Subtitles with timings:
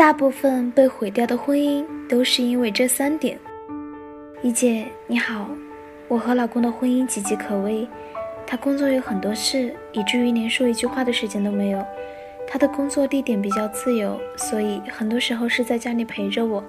[0.00, 3.38] 大部分被毁掉的婚姻都是因为这三点。
[4.40, 5.46] 一姐你好，
[6.08, 7.86] 我和老公的婚姻岌岌可危，
[8.46, 11.84] 他工作有很多事，以至于连说一句话的时间都没有。
[12.48, 16.64] 他的工作地点比较自由，所以很多时候是在家里陪着我，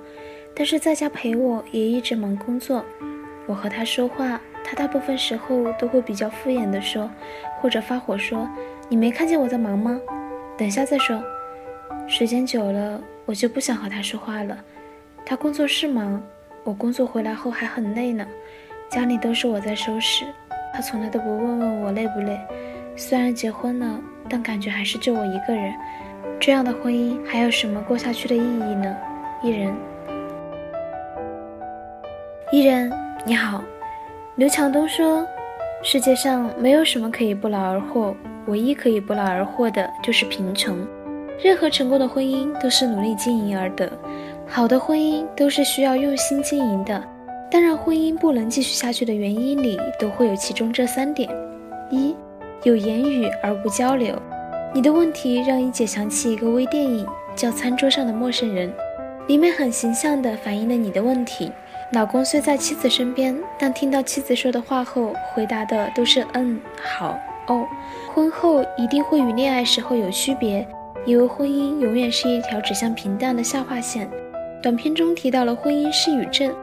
[0.54, 2.84] 但是在家陪我也一直忙工作。
[3.48, 7.10] 我和他说话，他大部分时候都会比较敷衍的说，
[7.62, 8.46] 或者发火说
[8.92, 10.02] ：“你没看见我在忙吗？
[10.58, 11.24] 等下再说。”
[12.10, 13.02] 时间久了，
[13.32, 14.58] 我就不想和他说话了。
[15.26, 16.22] 他工作是忙，
[16.66, 18.28] 我工作回来后还很累呢，
[18.90, 20.26] 家里都是我在收拾，
[20.74, 22.38] 他从来都不问问我累不累。
[22.98, 23.98] 虽然结婚了。
[24.30, 25.74] 但感觉还是就我一个人，
[26.40, 28.96] 这样的婚姻还有什么过下去的意义呢？
[29.44, 29.76] 艺人，
[32.50, 32.90] 艺人
[33.26, 33.62] 你好，
[34.36, 35.28] 刘强东说，
[35.84, 40.78] 世界上没有什么可以不劳而获，唯一可以不劳而获的就是贫穷。
[41.44, 43.92] 任何成功的婚姻都是努力经营而得，
[44.48, 47.04] 好的婚姻都是需要用心经营的。
[47.50, 51.30] 当然婚姻不能继续下去的原因里，都会有其中这三点：
[51.90, 52.16] 一。
[52.64, 54.16] 有言语而无交流，
[54.72, 58.70] 你的问题让一姐想起一个微电影，叫《餐桌上的陌生人》，
[59.28, 61.52] 里面很形象地反映了你的问题。
[61.94, 67.18] 老公虽在妻子身边，但听到妻子说的话后，回答的都是嗯、好、
[67.48, 67.66] 哦。
[68.14, 70.66] 婚后一定会与恋爱时候有区别，
[71.06, 74.10] 以为婚姻永远是一条指向平淡的下划线。
[74.62, 76.54] 短片中提到了婚姻失语症，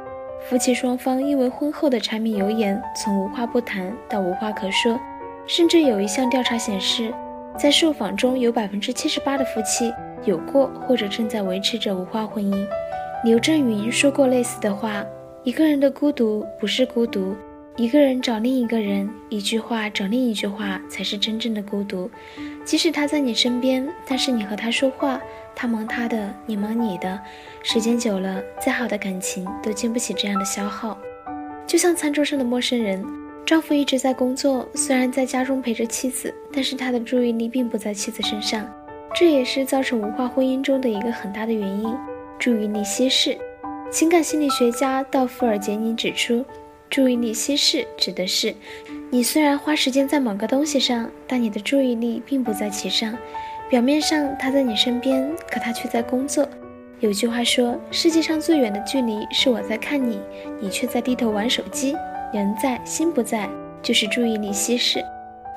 [0.48, 4.98] 夫妻双方因为婚后的柴米油盐，从无话不谈到无话可说。
[5.46, 7.12] 甚至有一项调查显示，
[7.56, 9.92] 在受访中有百分之七十八的夫妻
[10.24, 12.66] 有过或者正在维持着无话婚姻。
[13.24, 15.04] 刘震云说过类似的话
[15.42, 17.34] ：“一个人的孤独不是孤独，
[17.78, 22.10] 一个人找另一个人，一句话找另一句话才是真正的孤独。
[22.64, 25.20] 即使他在你身边，但是你和他说话，
[25.54, 27.16] 他忙他的，你忙你的，
[27.62, 30.98] 时间久了，再好的感情都经不起这样的消耗。
[31.68, 33.00] 就像餐桌上的陌生人。”
[33.46, 38.68] 丈夫一直在工作，虽然在家中陪着妻子，但是他的注意力并不在妻子身上，
[39.14, 41.94] 这也是造成无话婚姻中的一个很大的原因——
[42.38, 43.38] 注意力稀释。
[43.90, 46.44] 情感心理学家道夫尔杰尼指出，
[46.90, 48.54] 注意力稀释指的是
[49.10, 53.16] 你虽然花时间在某个东西上，但你的注意力并不在其上。
[53.68, 56.48] 表面上他在你身边，可他却在工作。
[57.00, 60.18] 有句话说：“世界上最远的距离是我在看你，
[60.60, 61.94] 你却在低头玩手机。”
[62.32, 63.48] 人在心不在，
[63.82, 65.02] 就是注意力稀释。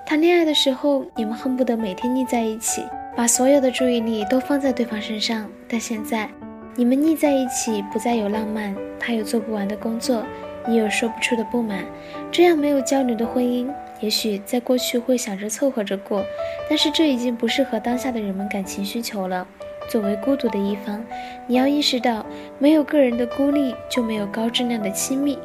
[0.05, 2.83] 谈恋爱的时候，你们恨不得每天腻在一起，
[3.15, 5.49] 把所有的注意力都放在对方身上。
[5.67, 6.29] 但现在，
[6.75, 10.23] 你们腻在一起，不再有浪漫，他有做不完的工作，
[10.67, 11.85] 你有说不出的不满。
[12.31, 13.67] 这样没有交流的婚姻，
[13.99, 16.23] 也许在过去会想着凑合着过，
[16.69, 19.47] 但是这已经不适合当下的人们感情需求了。
[19.89, 21.03] 作为孤独的一方，
[21.47, 22.25] 你要意识到，
[22.59, 25.37] 没有个人的孤立，就没有高质量的亲密。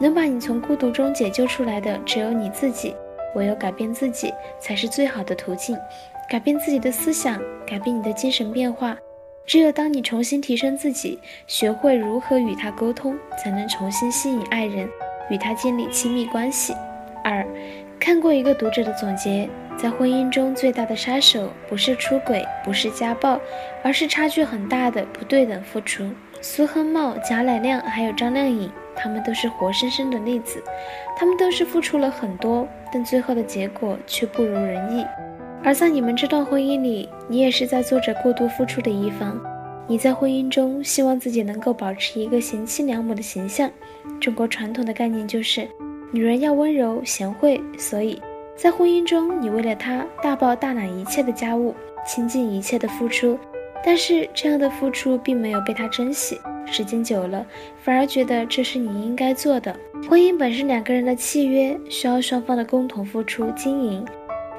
[0.00, 2.94] 能把你从孤独中解救出来的只有你自己，
[3.34, 5.76] 唯有改变自己才是最好的途径。
[6.26, 8.96] 改变自己的思想，改变你的精神变化。
[9.50, 11.18] 只有当你重新提升自己，
[11.48, 14.88] 学会如何与他沟通，才能重新吸引爱人，
[15.28, 16.72] 与他建立亲密关系。
[17.24, 17.44] 二，
[17.98, 23.40] 看过一个读者的总结，在婚姻中最大的杀手不是出轨，不是家暴，
[23.82, 26.08] 而是差距很大的不对等付出。
[26.40, 28.70] 苏亨茂、贾乃亮还有张靓颖。
[28.94, 30.62] 他们都是活生生的例子，
[31.16, 35.04] 他们都是付出了很多，但最后的结果却不如人意。
[35.62, 39.38] 而在你们这段婚姻里，你也是在做着过度付出的一方。
[39.86, 43.70] 你在婚姻中希望自己能够保持一个贤妻良母的形象。
[44.20, 45.68] 中国传统的概念就是
[46.12, 48.20] 女人要温柔贤惠，所以
[48.56, 51.74] 在婚姻中，你为了他大包大揽一切的家务，
[52.06, 53.38] 倾尽一切的付出。
[53.82, 56.38] 但是这样的付出并没有被他珍惜。
[56.66, 57.44] 时间久了，
[57.82, 59.74] 反而觉得这是你应该做的。
[60.08, 64.04] 婚姻本是两个人的契约，需要双方的共同付出经营，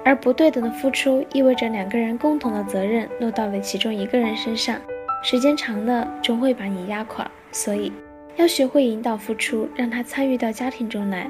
[0.04, 4.80] 而不对等的付出意味着两个人共同的责任落到了其中一个人身上，
[5.24, 7.30] 时间长了终会把你压垮。
[7.52, 7.92] 所以，
[8.38, 11.30] 要学会引导付出，让他参与到家庭中来。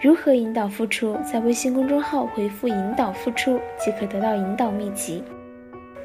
[0.00, 1.16] 如何引导付出？
[1.22, 5.22] 在微信公众号回复“引导付出”即可得到引导秘籍。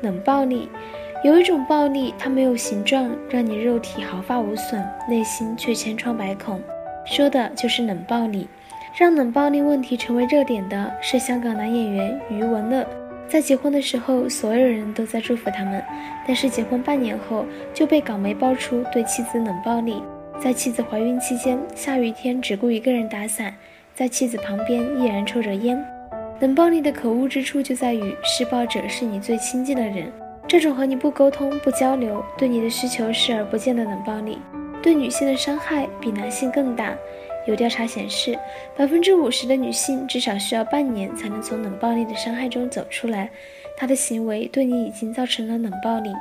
[0.01, 0.69] 冷暴力。
[1.23, 6.61] 有一种暴力，它没有形状，让你肉体毫发无损，内心却千疮百孔。
[7.05, 8.47] 说的就是冷暴力。
[8.97, 12.87] 让冷暴力问题成为热点的是香港男演员余文乐。
[13.27, 15.83] 在结婚的时候，所有人都在祝福他们，
[16.25, 20.01] 但是结婚半年后就被港媒爆出对妻子冷暴力。
[20.39, 23.53] 在妻子怀孕期间，下雨天只顾一个人打伞，
[23.93, 25.77] 在妻子旁边依然抽着烟。
[26.39, 30.09] 冷暴力的可恶之处就在于施暴者是你最亲近的人。
[30.47, 34.37] 这种和你不沟通、不交流，对你的需求视而不见的冷暴力，
[34.81, 36.95] 对女性的伤害比男性更大。
[37.45, 38.37] 有调查显示，
[38.75, 43.29] 百分之五十的女性至少需要半年才能从冷暴力的伤害中走出来。
[43.77, 46.11] 她的行为对你已经造成了冷暴力，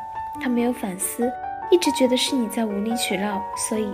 [0.42, 1.32] 她没有反思，
[1.70, 3.42] 一直觉得是你在无理取闹。
[3.68, 3.88] 所以，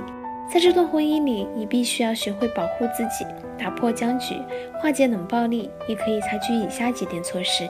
[0.52, 3.24] 在这段婚姻里，你必须要学会保护自己，
[3.58, 4.34] 打破僵局，
[4.80, 5.70] 化解冷暴力。
[5.86, 7.68] 你可以采取以下几点措施：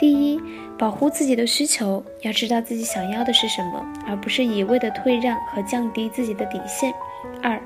[0.00, 0.40] 第一，
[0.76, 6.92] 保护自己的需求，要知道自己想要的是什么，而不是一味的退让和降低自己的底线。
[7.46, 7.62] 二，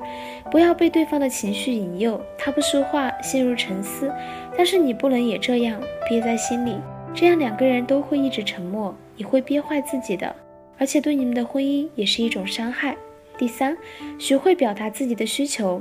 [0.51, 4.13] 不要被对方的情绪引诱，他不说话，陷入沉思，
[4.55, 6.77] 但是你不能也这样憋在心里，
[7.15, 10.37] 这样两个人都会一直沉默，你会憋坏自己的，
[10.77, 12.95] 而且对你们的婚姻也是一种伤害。
[13.39, 13.75] 第三，
[14.19, 15.81] 学会表达自己的需求，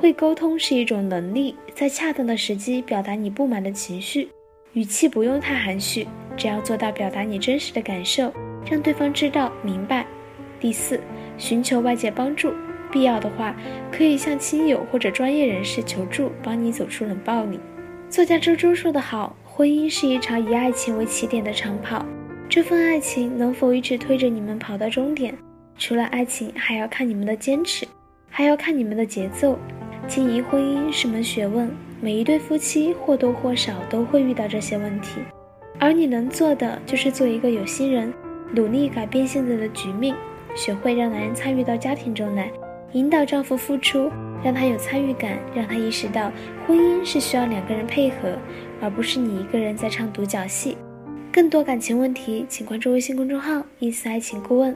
[0.00, 4.28] 会沟通是一种能力，在恰当的时机表达你不满的情绪，
[4.74, 6.06] 语气不用太含蓄，
[6.36, 8.32] 只要做到表达你真实的感受，
[8.70, 10.06] 让对方知道明白。
[10.60, 11.00] 第四，
[11.36, 12.52] 寻求外界帮助。
[12.90, 13.54] 必要的话，
[13.90, 17.58] 可以向亲友或者专业人士求助，帮你走出冷暴力。
[18.08, 22.04] 作家周周说得好：“婚姻是一场以爱情为起点的长跑，
[22.48, 25.32] 这份爱情能否一直推着你们跑到终点，
[25.78, 27.86] 除了爱情，还要看你们的坚持，
[28.28, 29.56] 还要看你们的节奏。
[30.08, 31.70] 经营婚姻是门学问，
[32.00, 35.20] 每一对夫妻或多或少都会遇到这些问题，
[35.78, 38.12] 而你能做的就是做一个有心人，
[38.52, 40.16] 努力改变现在的局面，
[40.56, 42.50] 学会让男人参与到家庭中来。”
[42.92, 44.10] 引导丈夫付出，
[44.42, 46.32] 让他有参与感，让他意识到
[46.66, 48.36] 婚姻是需要两个人配合，
[48.80, 50.76] 而不是你一个人在唱独角戏。
[51.32, 54.74] 更多感情问题，请关注微信公众号“一丝爱情顾问”。